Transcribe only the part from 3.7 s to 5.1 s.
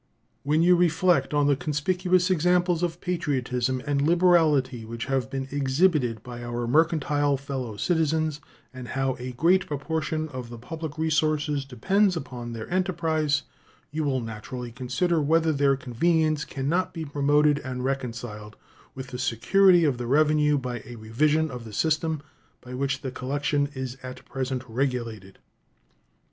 and liberality which